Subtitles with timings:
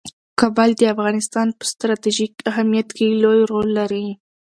[0.39, 4.05] کابل د افغانستان په ستراتیژیک اهمیت کې لوی رول لري.